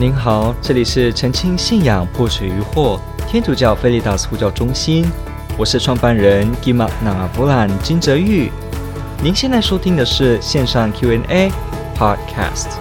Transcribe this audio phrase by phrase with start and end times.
[0.00, 2.98] 您好，这里是澄清信仰破除疑惑
[3.28, 5.04] 天主教菲利达斯呼叫中心，
[5.58, 8.50] 我是创办人吉玛那弗兰金泽玉。
[9.22, 11.52] 您现在收听的是线上 Q&A
[11.94, 12.78] Podcast。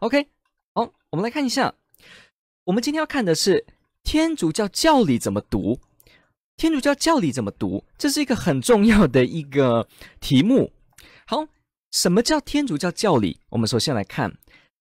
[0.00, 0.28] OK，
[0.74, 1.72] 好，我们来看一下，
[2.64, 3.64] 我们今天要看的是
[4.04, 5.80] 天主教教理怎么读。
[6.56, 7.84] 天主教教理怎么读？
[7.98, 9.86] 这是一个很重要的一个
[10.20, 10.72] 题目。
[11.26, 11.46] 好，
[11.90, 13.38] 什么叫天主教教理？
[13.50, 14.32] 我们首先来看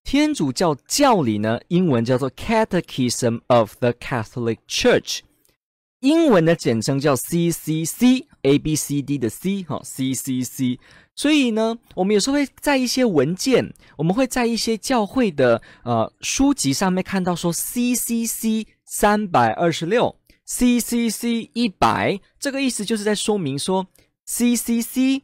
[0.02, 5.20] 天主教教理呢，英文叫做 Catechism of the Catholic Church，
[6.00, 10.80] 英文的简称叫 CCC，A B C D 的 C 哈，CCC。
[11.14, 20.16] 所以呢，我们有时候会在一些文件，我们会在一些教会的呃书籍上面看到说 CCC 三百二十六。
[20.48, 23.88] CCC 一百，这个意思就是在说明说
[24.28, 25.24] ，CCC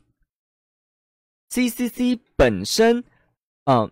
[1.52, 3.04] CCC 本身，
[3.66, 3.92] 嗯、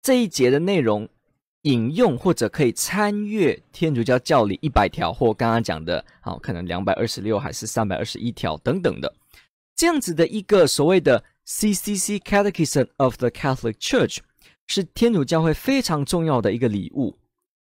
[0.00, 1.06] 这一节的内容
[1.62, 9.14] 引用或者可以参阅天主教教理一百条，或刚刚讲的，好，可能两百二十六还是三百二十一条等等的，
[9.76, 14.20] 这样子的一个所谓的 CCC Catechism of the Catholic Church
[14.66, 17.18] 是天主教会非常重要的一个礼物。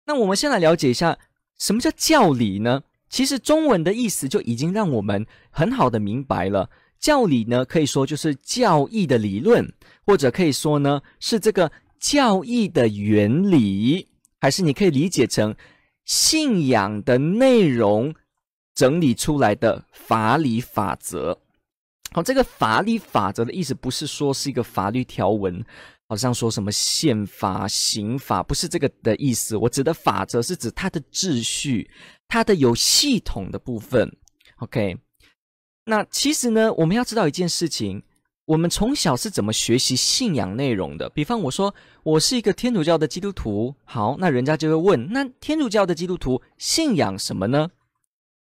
[0.07, 1.19] 那我们先来了解一下。
[1.59, 2.83] 什么叫教理呢？
[3.11, 6.71] 其实中文的意思就已经让我们很好的明白了。
[6.99, 9.73] 教理呢，可以说就是教义的理论，
[10.05, 14.09] 或者可以说呢是这个教义的原理，
[14.41, 15.55] 还是你可以理解成
[16.05, 18.15] 信仰的内容
[18.75, 21.39] 整理出来的法理法则。
[22.13, 25.65] 好，这个法理法则的意思不是说是一个法律条文。
[26.09, 29.57] 好像说什么宪法、刑法，不是这个的意思。
[29.57, 31.91] 我指的法则是指它的秩序，
[32.27, 34.11] 它的有系统的部分。
[34.57, 34.97] OK，
[35.85, 38.03] 那其实呢，我们要知道一件事情：
[38.47, 41.11] 我们从小是怎么学习信仰内容的？
[41.11, 47.69] 比方我说我是一个天主教的基督徒，好，那人家就会问：那天主教的基督徒信仰什么呢？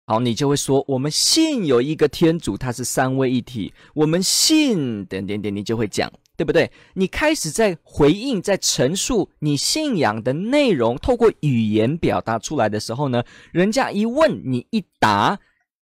[0.05, 3.73] 好，你就会说我们信有一个天主，他是三位一体。
[3.95, 6.13] 我们信点点点，你就会讲。
[6.37, 6.69] 对不对？
[6.95, 13.23] 你开始在回应，在陈述你信仰的内容，透过语言表达出来的时候呢，
[13.53, 15.39] 人家一问你一答，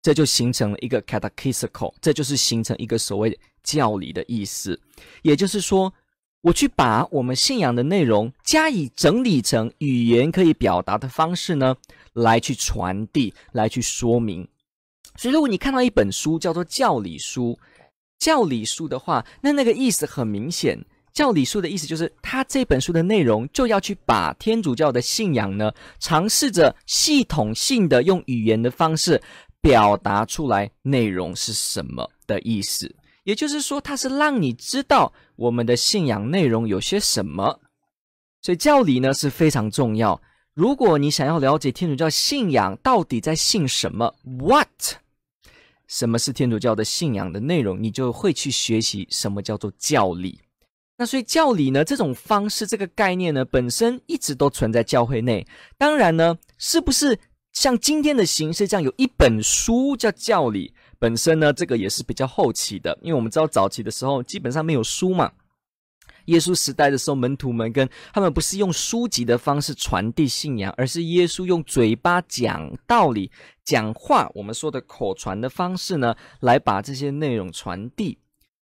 [0.02, 4.80] 这就形成了一个 catechetical，这就是形成一个所谓教理的意思。
[5.22, 5.94] 也就是说，
[6.41, 11.75] 我去把我们信仰的内容加以整理成语言可以表达的方式呢，
[12.13, 14.47] 来去传递，来去说明。
[15.18, 17.59] 所以，如果你看到一本书叫做教理书。
[18.20, 20.78] 教理书的话，那那个意思很明显。
[21.14, 29.20] 教理书的意思就是，他这本书的内容就要去把天主教的信仰呢，尝试着系统性的用语言的方式
[29.60, 32.96] 表达出来，内容是什么的意思。
[33.24, 37.60] 也就是说，它是让你知道我们的信仰内容有些什么。
[38.44, 40.22] 所以教理呢是非常重要。
[40.54, 44.68] 如果你想要了解天主教信仰到底在信什么，What？
[45.88, 50.40] 什么是天主教的信仰的内容，你就会去学习什么叫做教理。
[50.98, 55.46] 那所以教理呢，这种方式、这个概念呢，本身一直都存在教会内。
[55.78, 57.18] 当然呢，是不是
[57.53, 60.74] 像今天的形式这样，有一本书叫教理？
[61.00, 65.31] 本身呢，这个也是比较后期的，因为我们知道早期的时候基本上没有书嘛。
[66.28, 73.32] 耶稣时代的时候，门徒们跟他们不是用书籍的方式传递信仰，而是耶稣用嘴巴讲道理、
[73.64, 78.18] 讲话，我们说的口传的方式呢，来把这些内容传递。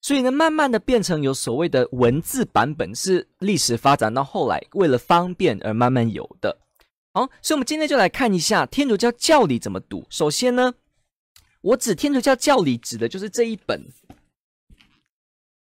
[0.01, 6.57] 所以呢，慢慢的变成有所谓的文字版本，是历史发展到后来为了方便而慢慢有的。
[7.13, 10.05] 好，所以我们今天就来看一下天主教教理怎么读。
[10.09, 10.73] 首先呢，
[11.61, 13.85] 我指天主教教理指的就是这一本，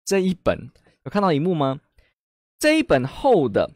[0.04, 0.70] 这一本。
[1.04, 1.80] 有看到一幕吗？
[2.58, 3.70] 这一本厚的，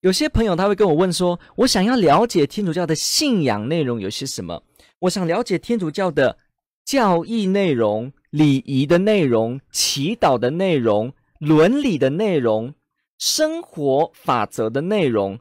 [0.00, 4.64] 有些朋友他会跟我问说：“我想要了解天主教的信仰内容有些什么？
[5.00, 6.36] 我想了解天主教的
[6.84, 12.74] 教义内容、礼仪的内容、祈祷的内容、伦理的内容、
[13.16, 15.38] 生活法则的内容，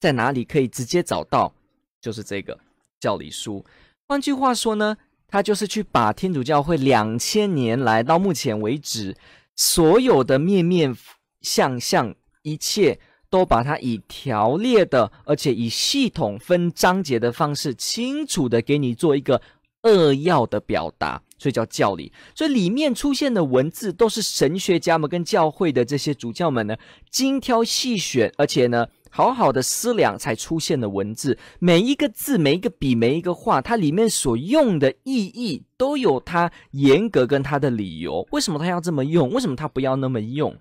[0.00, 1.54] 在哪里可以直接找到？
[2.00, 2.58] 就是这个
[2.98, 3.64] 教理书。
[4.08, 4.96] 换句话说呢，
[5.28, 9.16] 他就是去把天主教会两千年来到目前为止。”
[9.56, 10.94] 所有的面面
[11.40, 12.98] 相相，一切
[13.30, 19.40] 都把它以条列的，而且以系统分章节的方式，清楚的给你做一个
[19.82, 22.12] 扼要的表达，所以叫教理。
[22.34, 26.76] 所以里面出现的文字，都是神学家们跟教会的这些主教们呢，
[27.10, 31.38] 精挑细选，而且呢，好好的思量才出现的文字。
[31.58, 38.28] 每一个字、每一个笔、每一个画，它里面所用的意义都有它严格跟它的理由。
[38.30, 39.30] 为什么他要这么用？
[39.30, 40.54] 为什么他不要那么用？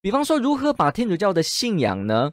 [0.00, 2.30] 比方说，如何把天主教的信仰呢？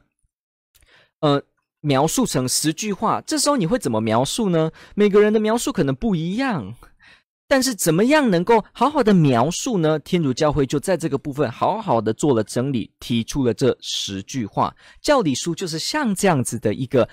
[1.18, 1.42] 呃，
[1.80, 4.70] 描述成十句话，这时候你会怎么描述呢？
[4.94, 6.76] 每个人的描述可能不一样。
[7.48, 9.98] 但是怎么样能够好好的描述呢？
[10.00, 14.74] 天主教会就在这个部分好好的做了整理，提出了这十句话。
[15.00, 17.08] 教理书就是像这样子的一个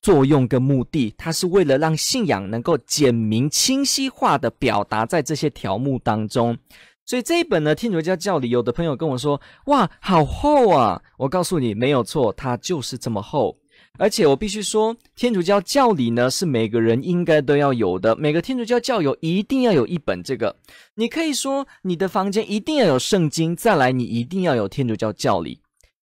[0.00, 6.56] 作用跟目的，它是为了让信仰能够简明清晰化的表达在这些条目当中。
[7.04, 13.56] 所以这一本呢，天主教教理，有的朋友跟我说：“哇，好厚啊！”我告诉你，没有错，它就是这么厚。
[13.98, 18.14] 而且我必须说，天主教教理呢，是每个人应该都要有的。
[18.16, 20.56] 每个天主教教友一定要有一本这个。
[20.94, 25.60] 你可以说，你的房间一定要有圣经，再来你一定要有天主教教理。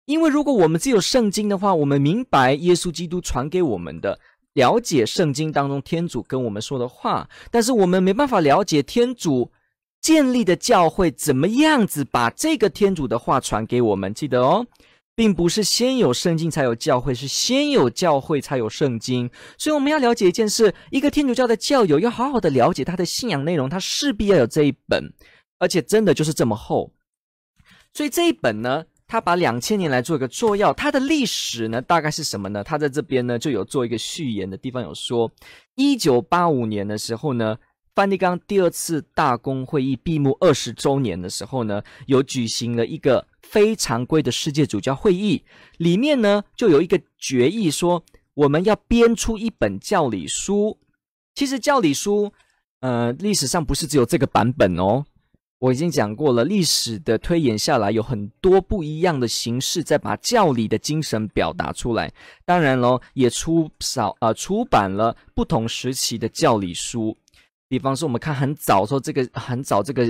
[0.06, 4.18] 因为如果我们只有圣经的话，我们明白耶稣基督传给我们的，
[4.54, 9.52] 了解圣经当中天主跟我们说的话，但是我们没办法了解天主
[10.00, 14.12] 建立的教会怎么样子把这个天主的话传给我们。
[14.12, 14.66] 记得哦。
[15.14, 19.30] 并不是先有圣经才有教会，是先有教会才有圣经。
[19.58, 25.12] 所以我们要了解一件事：一个天主教的教友要好好的了解他的信仰内容，他势必要有这一本，
[25.58, 26.92] 而且真的就是这么厚。
[27.92, 32.64] 所以这一本呢，他把两千年来做一个作要，它的历史呢，大概是什么呢？
[32.64, 35.30] 他在这边呢就有做一个序言的地方，有说，
[35.74, 37.58] 一九八五年的时候呢。
[37.94, 45.44] 梵蒂冈第二次大公会议闭幕二十周年的时候呢，有举行了一个非常规的世界主教会议，
[45.76, 48.02] 里面呢就有一个决议说，
[48.32, 50.78] 我们要编出一本教理书。
[51.34, 52.32] 其实教理书，
[52.80, 55.04] 呃，历史上不是只有这个版本哦。
[55.58, 62.10] 我已经讲过了，历史的推演下来，有很多不一样的形式在把教理的精神表达出来。
[62.46, 67.16] 当然喽，也出少呃出版了不同时期的教理书。
[67.72, 70.04] 比方说，我们看很早说这个很早，这个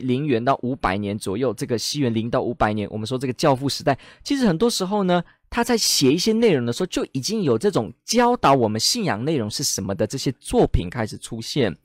[0.00, 11.76] 零元到五百年左右，这个西元零到五百年，我们说这个教父时代，其实很多时候呢，他在写一些内容的时候，就已经有这种教导我们信仰内容是什么的这些作品开始出现。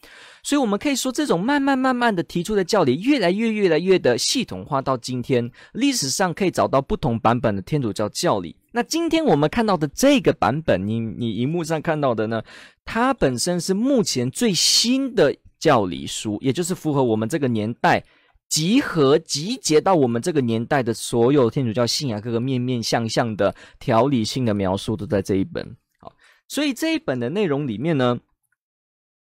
[0.42, 8.56] 所以，我们可以说，这种慢慢慢慢的提出的教理，越来越越来越的系统化，到今天历史上可以找到不同版本的天主教教理。
[8.72, 12.42] 那今天我们看到的这个版本，你你荧幕上看到的呢，
[12.86, 18.02] 它本身是目前最新的教理书，也就是符合我们这个年代，
[18.50, 25.76] 集合集结到我们这个年代的所有天主教信仰各个面面相向的条理性的描述，都在这一本。
[26.00, 26.14] 好，
[26.48, 28.20] 所以这一本的内容里面呢。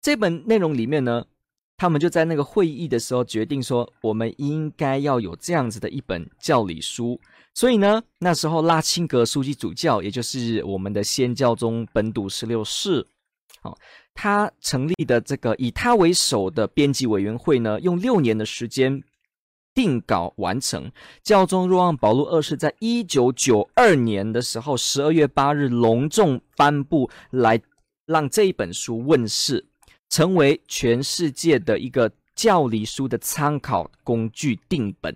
[0.01, 1.25] 这本内容里面呢，
[1.75, 7.19] 他们就在那个会议的时候决定说，我们应该要有这样子的一本教理书。
[7.54, 13.06] 所以呢，那时候拉钦格枢机主教，也就是我们的先教宗本笃十六世，
[13.62, 13.77] 好，
[14.13, 19.04] 他成立的这个以他为首的编辑委员会呢，用六年的时间
[19.80, 20.92] 定稿完成。
[21.24, 27.62] 教宗若望保禄二世在一九九二年的时候，十二月八日隆重颁布，来
[28.06, 29.66] 让这一本书问世。
[30.10, 35.16] 成为全世界的一个教理书的参考工具定本，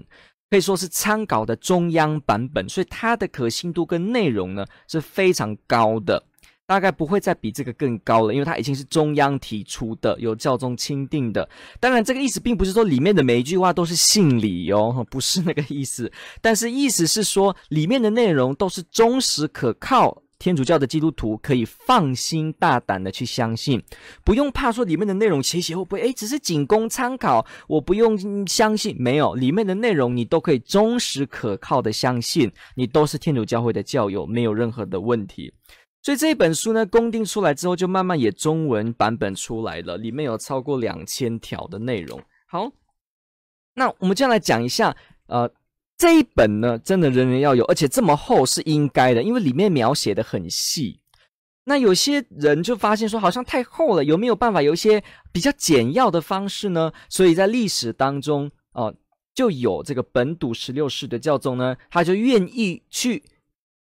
[0.52, 6.24] 可以说是参考的中央版本，所以它的可信度跟内容呢是非常高的，
[6.74, 11.48] 大概不会再比这个更高了，因为它已经是中央提出的，有教宗钦定的。
[11.80, 16.12] 当然，这个意思并不是说里面的每一句话都是信理哦，不是那个意思，
[16.42, 20.24] 但是意思是说里面的内容都是忠实可靠。
[20.40, 23.82] 天主教的基督徒可以放心大胆的去相信，
[24.26, 28.94] 不用怕说里面的内容写写会不会诶，只是仅供参考，我不用相信。
[29.00, 35.54] 没有，里面的内容你都可以忠实可靠的相信，你都是天主教会的教友，没有任何的问题。
[36.04, 42.22] 所以这一本书呢，公定出来之后，就慢慢也中文版本出来了，里面有超过两千条的内容。
[42.46, 42.72] 好，
[43.74, 44.96] 那我们接下来讲一下，
[45.26, 45.52] 呃。
[45.96, 51.00] 这一本呢，真的人人要有，而且这么厚是应该的，因为里面描写的很细。
[51.66, 56.92] 那有些人就发现说，好像太厚了，有没有办法有一些比较简要的方式呢？
[57.08, 58.96] 所以在历史当中，哦、呃，
[59.36, 63.24] 就有这个本笃十六世的教宗呢，他就愿意去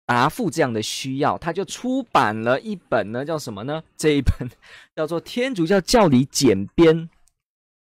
[0.05, 3.81] 答复这样的需要，他就出版了一本呢，叫什么呢？
[3.97, 4.49] 这一本
[4.95, 6.95] 叫做《天主教教理简编》，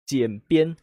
[0.05, 0.75] 简编。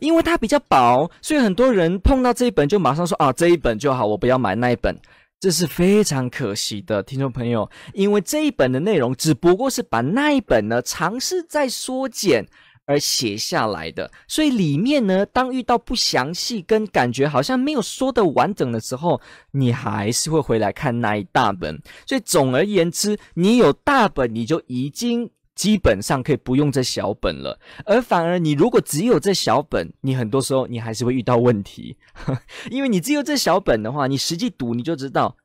[0.00, 4.98] 因为它比较薄，所以很多人碰到这一本就马上说啊，这一本就好，我不要买那一本，
[5.38, 7.70] 这是非常可惜的，听众朋友。
[7.92, 12.44] 因为这一本的内容只不过是把那一本呢尝试再缩减，
[12.86, 14.10] 而写下来的。
[14.28, 19.20] 所以里面呢，当遇到不详细跟感觉好像没有说的完整的时候，
[19.52, 21.80] 你还是会回来看那一大本。
[22.06, 25.30] 所以总而言之，你有大本，你就已经。
[25.54, 31.96] 基本上可以不用这小本了，而反而你如果只有这小本，你很多时候你还是会遇到问题，
[32.72, 35.36] 因为你只有这小本的话，你实际读你就知道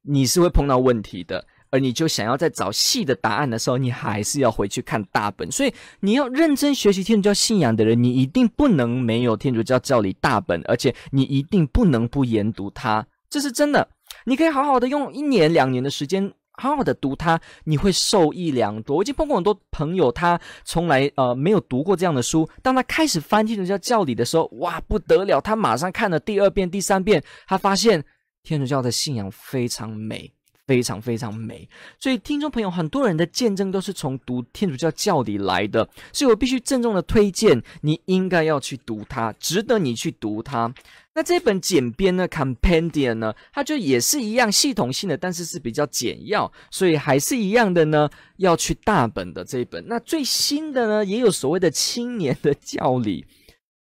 [0.00, 5.50] 你是会碰到问题的，而你就想要再找细的答案的时候，你还是要回去看大本。
[5.50, 13.88] 所以你要认真学习天主教信仰的人，你一定不能没有天主教教理大本，而且你一定不能不研读它，这是真的。
[14.26, 16.32] 你可以好好的用一年两年的时间。
[16.58, 18.98] 好好的读它，你会受益良多。
[18.98, 25.40] 我已经碰过很多朋友，他从来呃没有读过这样的书，当他开始翻天主教教理的时候，哇，不得了！
[25.40, 28.04] 他马上看了第二遍、第三遍，他发现
[28.42, 30.30] 天主教的信仰非常美，
[30.72, 31.68] 非常非常美。
[31.98, 40.72] 所以听众朋友，很多人的见证都是从读天主教教理来的，所以我必须郑重的推荐，你应该要去读它，值得你去读它。
[41.12, 49.84] 那这本简编呢，Compendium 呢，它就也是一样系统性的，但是是比较简要，所以还是一样的呢，要去大本的这一本。
[49.86, 53.26] 那最新的呢，也有所谓的青年的教理，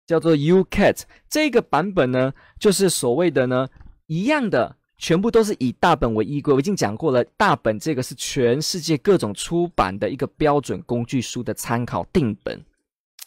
[0.05, 3.67] 叫做 Ucat 这个版本呢，就是所谓的呢，
[4.05, 6.54] 一样的，全部都是以大本为依归。
[6.54, 12.63] 我已经讲过了，大本这个是全世界各种出版的一个标准工具书的参考定本，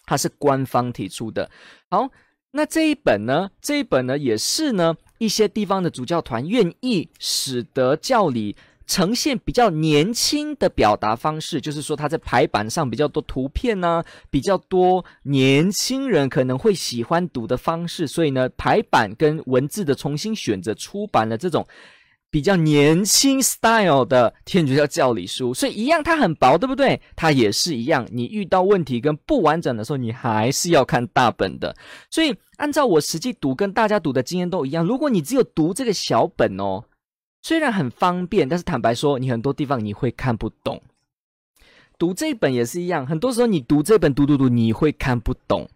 [0.05, 1.50] 它是官方提出的。
[1.89, 2.09] 好。
[2.53, 3.49] 那这一本呢？
[3.62, 8.57] 这一本呢，也是呢，一些地方的主教团愿意使得教理
[8.91, 21.65] 呈现比较年轻的表达方式，就是说他在排版上比较多图片呢，比较多年轻人可能会喜欢读的方式，所以呢，排版跟文字的重新选择出版了这种。
[22.33, 27.01] 比较年轻 style 的天主教教理书，所以一样，它很薄，对不对？
[27.17, 31.75] 它也是一样，你遇到问题跟不完整的时候，你还是要看大本的。
[32.09, 34.85] 所以，按照我实际读跟大家读的经验都一样。
[34.85, 36.85] 如果你只有读这个小本哦，
[37.43, 40.83] 虽然很方便，但是坦白说，你很多地方你会看不懂。
[41.99, 45.69] 读这本也是一样，很多时候你读这本读读读，你会看不懂。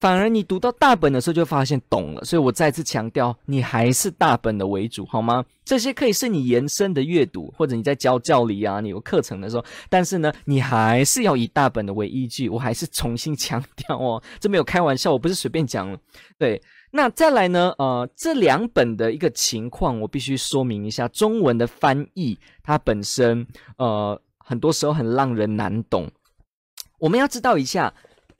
[0.00, 2.24] 反而你读到大本的时候，就发现懂了。
[2.24, 5.44] 所以我再次强调，你还是大本的为主，好吗？
[5.62, 9.64] 这些可以是你延伸的阅读，或者你在教教理啊，你有课程的时候。
[9.90, 12.48] 但是呢，你还是要以大本的为依据。
[12.48, 15.94] 我还是重新强调哦，这没有开玩笑，我不是随便讲。
[16.38, 16.60] 对，
[16.92, 17.74] 那再来呢？
[17.76, 21.06] 呃，这两本的一个情况，我必须说明一下。
[21.08, 26.10] 中文的翻译，它本身呃，很多时候很让人难懂。
[26.98, 27.92] 我们要知道一下。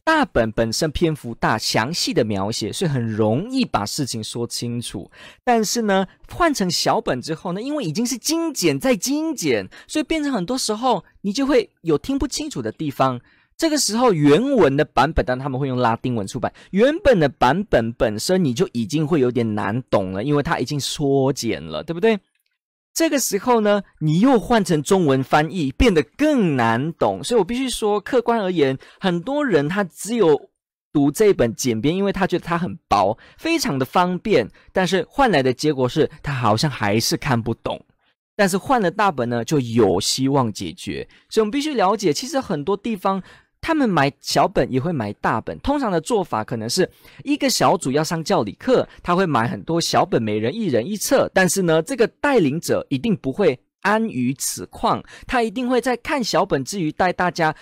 [0.02, 5.10] 大本本身篇幅大，详细的描写，所以很容易把事情说清楚。
[5.44, 13.20] 但是呢，换成小本之后呢，因为已经是精简再精简，所以变成很多时候你就会有听不清楚的地方。
[13.56, 22.18] 这个时候原文的版本，当他们会用拉丁文出版，原本的版本本身你就已经会有点难懂了，因为它已经缩减了，对不对？
[23.00, 27.24] 这个时候呢，你又换成中文翻译，变得更难懂。
[27.24, 30.50] 所以我必须说，客观而言，很多人他只有
[30.92, 34.46] 读这本简编，因为他觉得它很薄，非常的方便。
[34.70, 37.82] 但是换来的结果是他好像还是看不懂。
[38.36, 41.08] 但是换了大本呢，就有希望解决。
[41.30, 43.22] 所以我们必须了解，其实很多地方。
[43.60, 46.90] 他们买小本也会买大本，通常的做法可能是
[47.24, 51.30] 一个小组要上教理课，他会买很多小本，每人一人一册。
[51.34, 57.54] 但是呢，这个带领者一定不会安于此况，他一定会在看小本之余带大家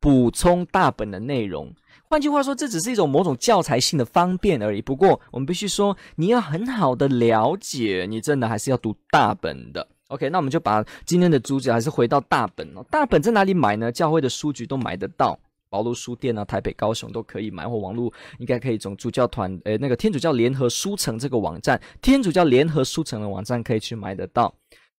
[0.00, 1.72] 补充大本的内容。
[2.06, 4.82] 换句话说，这只是一种某种教材性的方便而已。
[4.82, 9.88] 不过，我们必须说，你要很好的了解，你真的还是要读大本的。
[10.08, 12.84] OK，那我们就把今天的主旨还是回到大本哦。
[12.90, 13.90] 大本在哪里买呢？
[13.90, 15.36] 教会的书局都买得到。
[15.74, 24.54] 宝路书店啊，台北、高雄都可以买，或网络应该可以从主教团，诶，那个天主教联合书城这个网站，天主教联合书城的网站可以去买得到。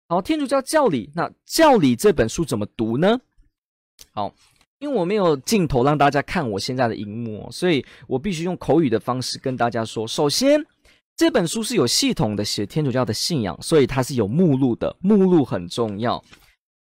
[0.09, 3.21] 好，天主教教理，那教理这本书怎么读呢？
[4.11, 4.35] 好，
[4.81, 10.05] 因为我没有镜头让大家看我现在的荧幕，所以我必须用口语的方式跟大家说。
[10.09, 10.61] 首先，
[11.15, 16.21] 这本书是有系统的写天主教的信仰，所以它是有目录的，目录很重要。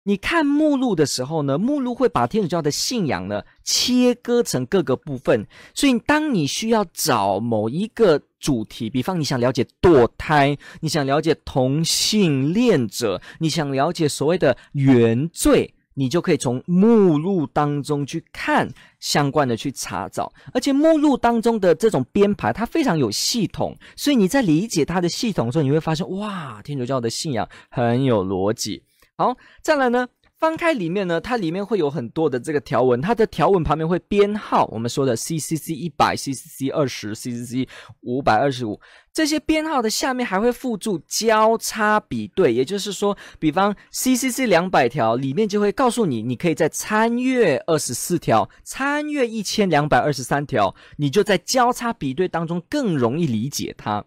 [0.08, 18.70] 你看目录的时候呢，目录会把天主教的信仰呢切割成各个部分，所以当你需要找某一个主题，比方你想了解堕胎，你想了解同性恋者，你想了解所谓的原罪，你就可以从目录当中去看
[19.00, 28.84] 相关的去查找，而且目录当中的这种编排它非常有系统，所以你在理解它的系统的时候，你会发现哇，天主教的信仰很有逻辑。
[29.18, 37.66] 好，再来呢，翻开里面呢，它里面会有很多的这个条文，它的条文旁边会编号，我们说的 CCC 一百、CCC 二十、CCC
[38.02, 38.78] 五百二十五，
[39.14, 54.04] 这些编号的下面还会附注交叉比对，也就是说，比方 CCC 两百条里面就会告诉你，你可以再参阅二十四条，参阅一千两百二十三条，你就在交叉比对当中更容易理解它。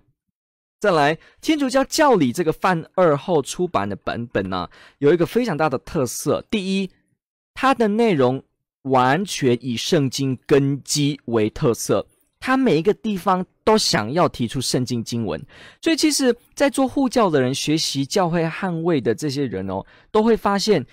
[0.81, 6.45] 再来，《天主教教理》这个范二后出版的版本呢，有一个非常大的特色。
[6.49, 6.91] 第一，
[7.53, 8.41] 它的内容
[8.83, 12.07] 完全以圣经根基为特色，
[12.39, 15.45] 它每一个地方都想要提出圣经经文。
[15.83, 20.87] 所以，其实，在做护教的人学习教会捍卫的这些人哦，都会发现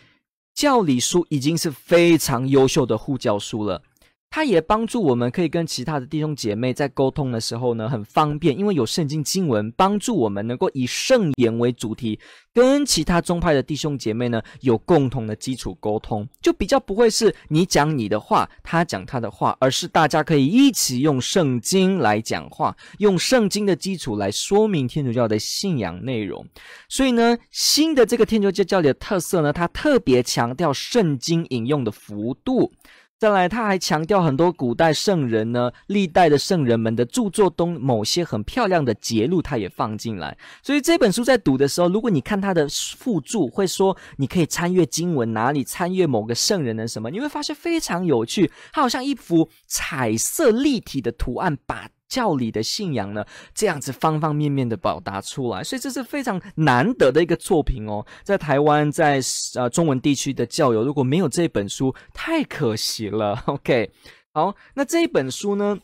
[0.56, 3.84] 教理书已经是非常优秀的护教书了。
[4.30, 12.20] 它也帮助我们可以跟其他的弟兄姐妹在沟通的时候呢，很方便，因为有圣经经文帮助我们能够以圣言为主题，
[12.54, 26.46] 跟其他宗派的弟兄姐妹呢有共同的基础沟通，就比较不会是你讲你的话，他讲他的话，而是大家可以一起用圣经来讲话，用圣经的基础来说明天主教的信仰内容。
[26.90, 32.74] 所以呢，新的这个天主教教理的特色呢，它特别强调圣经引用的幅度。
[33.18, 40.38] 再来，他还强调很多古代圣人呢，历代的圣人们的著作中某些很漂亮的节录，他也放进来。
[40.62, 42.68] 所以这本书在读的时候，如果你看他的
[42.98, 51.90] 附注，会说你可以参阅经文哪里，参阅某个圣人的什么，你会发现非常有趣，它好像一幅彩色立体的图案，把。
[52.16, 58.06] 教理的信仰呢，这样子方方面面的表达出来，所以这是非常难得的一个作品哦。
[58.24, 59.20] 在台湾，在
[59.56, 63.44] 呃中文地区的教友，如果没有这本书，太可惜了。
[63.48, 63.92] OK，
[64.34, 65.78] 好，那这一本书呢，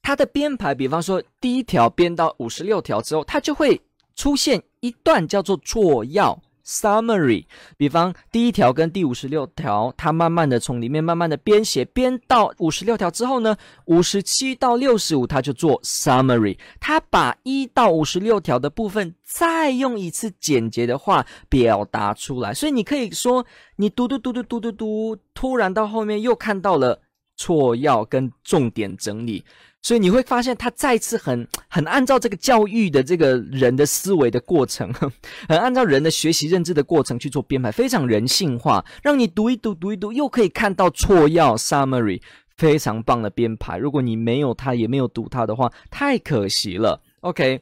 [0.00, 3.78] 它的编排，比方说第一条编到五十六条之后，它就会
[4.16, 6.40] 出现一段叫做作要。
[6.66, 7.44] Summary，
[7.76, 13.56] 比方第一条跟第五十六条，它慢慢的从里面慢慢的编写，编到五十六条之后呢，
[13.86, 23.44] 五十七到六十五，它就做 Summary，它把一到五十六条的部分再用一次简洁的话表达出来，所以你可以说，
[23.76, 27.02] 你读读读读读读读，突然到后面又看到了
[27.36, 29.44] 错要跟重点整理。
[29.84, 34.90] 所以你会发现，他再次很很按照这个教育的这个人的思维的过程，
[35.46, 42.22] 很按照人的学习认知的过程去做编排，非常人性化，让你读一读读一读，又可以看到错要 summary，
[42.56, 43.76] 非常棒的编排。
[43.76, 47.02] 如果你没有他，也没有读他的话，太可惜了。
[47.20, 47.60] OK，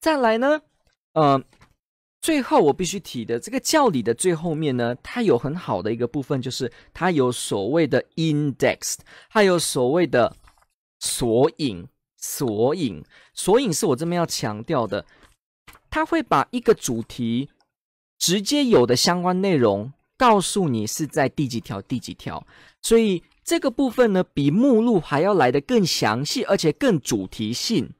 [0.00, 0.62] 再来呢，
[1.12, 1.44] 呃，
[2.22, 8.94] 最后我必须提的这个教理的最后面呢，它有很好的一个部分，就是它有所谓的 index，
[9.28, 10.34] 还有所谓的。
[11.04, 11.86] 索引，
[12.16, 15.04] 索引，索引是我这边要强调的。
[15.90, 17.50] 他会把一个主题
[18.18, 22.44] 直接有的相关内容告诉你是在第几条、第几条，
[22.80, 27.92] 所以这个部分呢，比目录还要来的更详细，而且更主题性。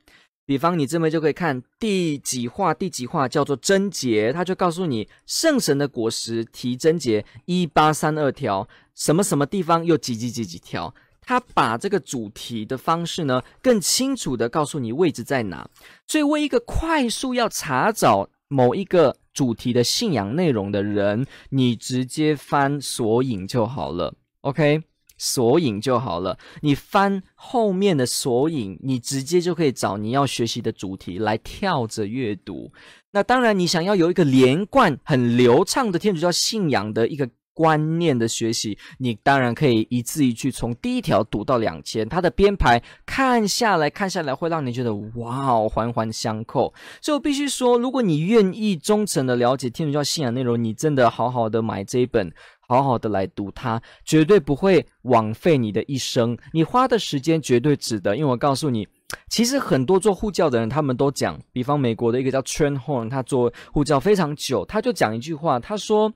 [0.47, 10.95] 比方你这边就可以看第几话、第几话叫做贞节，他就告诉你圣神的果实提贞节一八三二条，什么什么地方又几几几几条。
[11.27, 15.69] 他把这个主题的方式呢，更清楚地告诉你位置在哪。
[16.07, 24.15] 所以，为一个快速要查找某一个主题的信仰内容的人，你直接翻索引就好了。
[24.43, 24.83] OK，
[25.17, 26.39] 索引就好了。
[26.61, 32.71] 你翻后面的索引，你直接就可以找你要学习的主题来跳着阅读。
[33.13, 37.31] 那当然，你想要有一个连贯、很流畅的天主教信仰的一个。
[37.55, 46.75] 观念的学习，你当然可以一字一句从第一条读到两千，它的编排看下来看下来会让你觉得哇哦，环环相扣。
[47.01, 52.31] 所以我必须说，如果你愿意忠诚的了解天主教信仰内容，你真的好好的买这一本，
[52.67, 56.37] 好好的来读它，绝对不会枉费你的一生。
[56.53, 58.89] 你花的时间绝对值得，因为我告诉你，
[59.29, 66.13] 其实很多做护教的人，他们都讲，比方美国的一个叫 Trenholm，他做护教非常久，他就讲一句话，他说。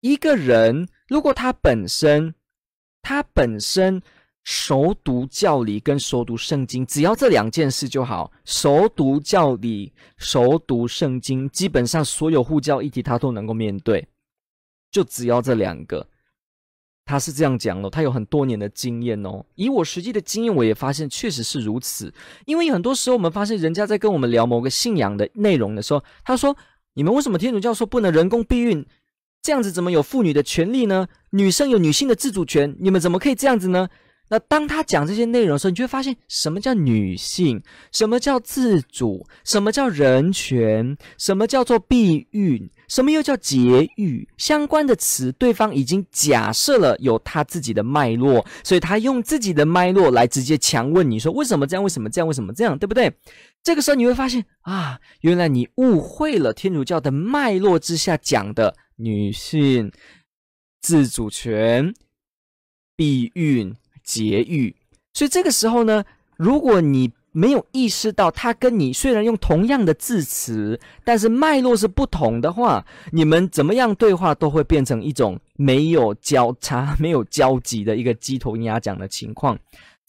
[0.00, 2.34] 一个人如果他本身，
[3.02, 4.00] 他本身
[4.42, 8.32] 熟读教理跟熟读圣经，只要这两件事就好。
[8.44, 14.06] 熟读教理，熟读圣经，基本上所有护教议题他都能够面对。
[14.90, 16.08] 就只要这两个，
[17.04, 17.90] 他是这样讲的。
[17.90, 19.44] 他有很多年的经验哦。
[19.54, 22.12] 以我实际的经验，我也发现确实是如此。
[22.46, 26.56] 因为很多时候我们发现，人家在跟我们聊某个信仰的内容的时候，他说
[26.94, 28.84] ：“你们为什么天主教说不能人工避孕？”
[29.42, 31.06] 这样子怎么有妇女的权利呢？
[31.30, 33.88] 女生有女性的自主权，你们怎么可以这样子呢？
[34.32, 43.58] 那当他讲这些内容的时候，你就会发现什么叫女性，什么叫自主，什么叫人权，什么叫做避孕，什么又叫节
[43.96, 44.28] 育？
[44.36, 51.82] 相关的词，对方已经假设了有他自己的脉络，所以他用自己的脉络来直接强问你说为什么这样？
[51.82, 52.28] 为什么这样？
[52.28, 52.78] 为什么这样？
[52.78, 53.12] 对不对？
[53.64, 59.90] 这个时候你会发现啊，原来你误会了天主教的脉络之下讲的女性
[60.82, 61.94] 自主权、
[62.96, 64.76] 避孕、节育。
[65.14, 66.04] 所以这个时候呢，
[66.36, 79.58] 如果你没有意识到他跟你虽然用同样的字词，但是脉络是不同的话，你们怎么样对话都会变成一种没有交叉、 没有交集的一个鸡同鸭讲的情况。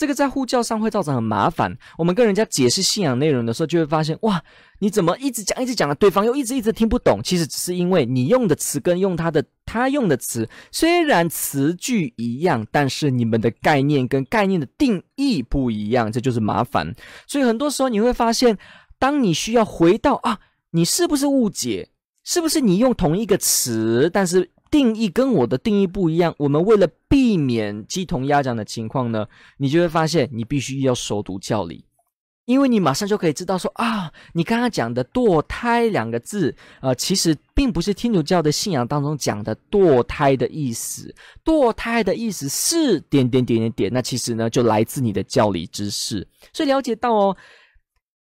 [0.01, 1.77] 这个在护教上会造成很麻烦。
[1.95, 4.43] 我们跟人家解释信仰内容的时候，就会发现，哇，
[4.79, 7.21] 你怎么一直讲、一直讲的，对方又一直一直听不懂。
[7.23, 16.95] 其实只是因为你用的词跟用他的他用的词，虽然词句一样，但是你们的概念跟概念的定义不一样，这就是麻烦。
[17.27, 18.57] 所以很多时候你会发现，
[18.97, 20.39] 当你需要回到啊，
[20.71, 21.89] 你是不是误解？
[22.23, 24.49] 是不是你用同一个词，但是？
[24.71, 31.83] 定义跟我的定义不一样，我们为了避免鸡同鸭讲的情况呢，你就会发现你必须要熟读教理，
[32.45, 47.37] 因为你马上就可以知道说啊，你刚刚讲的堕胎两个字，呃，其实并不是天主教的信仰当中讲的堕胎的意思，堕胎的意思是点点点点点，那其实呢就来自你的教理知识，所以了解到哦。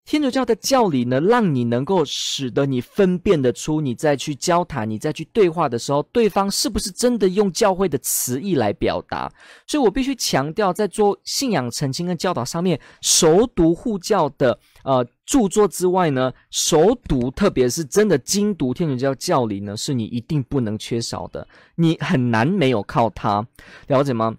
[0.06, 9.32] 天主教的教理呢，让你能够使得你分辨得出，你再去交谈、你再去对话的时候，对方是不是真的用教会的词义来表达。
[9.68, 21.48] 所以我必须强调，在做信仰澄清跟教导上面，熟读护教的呃著作之外呢，熟读特别是真的精读天主教教理呢，是你一定不能缺少的。
[21.76, 23.46] 你很难没有靠它，
[23.86, 24.36] 了解吗？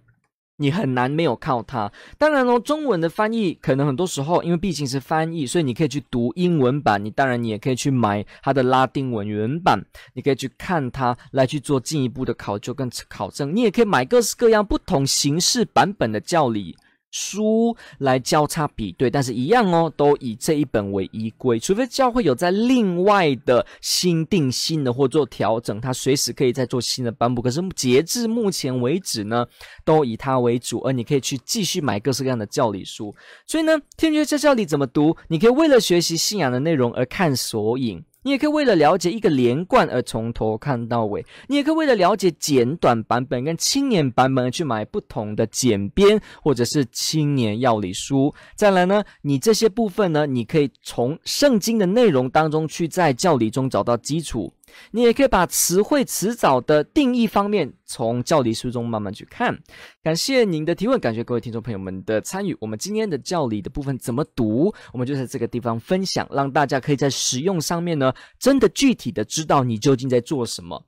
[0.60, 1.90] 你很难没有靠它。
[2.18, 7.02] 当然哦，中文的翻译可能很多时候，因为毕竟是翻译，所以你可以去读英文版。
[7.02, 13.56] 你当然你也可以去买它的拉丁文原版，你可以去看它来去做进一步的考究跟考证。
[13.56, 16.76] 你也可以买各式各样不同形式版本的教理。
[17.10, 21.58] 书来交叉比对，但是一样哦，都以这一本为依归。
[21.58, 27.42] 除非教会有在另外的新定新的或做调整，它随时可以再做新的颁布。
[27.42, 29.46] 可是截至目前为止呢，
[29.84, 30.78] 都以它为主。
[30.80, 33.14] 而你可以去继续买各式各样的教理书。
[33.46, 35.16] 所以呢，天主教教理怎么读？
[35.28, 38.02] 你可以为了学习信仰的内容而看索引。
[38.22, 48.34] 你也可以为了了解一个连贯而从头看到尾，你也可以为了了解简短版本跟青年版本而去买不同的简编或者是青年要理书。
[48.54, 54.52] 再来呢，你这些部分呢，你可以从圣经的内容当中去在教理中找到基础。
[54.90, 59.58] 你也可以把词汇词藻的定义方面从教理书中慢慢去看。
[60.02, 62.56] 感谢您的提问，感谢各位听众朋友们的参与。
[62.60, 64.74] 我们今天的教理的部分怎么读？
[64.92, 70.86] 我们就在这个地方分享，让大家可以在使用上面呢，真的具体的知道你究竟在做什么。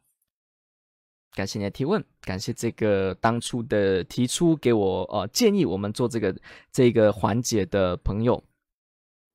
[1.35, 6.37] 感谢你的提问，感谢这个当初的提出给我呃建议，我们做这个
[6.71, 8.43] 这个环节的朋友。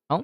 [0.07, 0.23] 好。